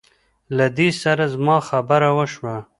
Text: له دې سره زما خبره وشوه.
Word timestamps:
له 0.57 0.65
دې 0.77 0.89
سره 1.01 1.25
زما 1.33 1.57
خبره 1.69 2.09
وشوه. 2.17 2.55